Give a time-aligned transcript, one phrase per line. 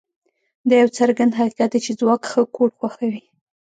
[0.67, 3.21] دا یو څرګند حقیقت دی چې ځواک ښه کوډ خوښوي